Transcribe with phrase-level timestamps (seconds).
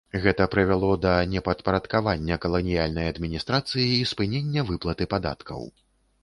[0.21, 5.61] Гэта прывяло да непадпарадкавання каланіяльнай адміністрацыі і спынення выплаты падаткаў.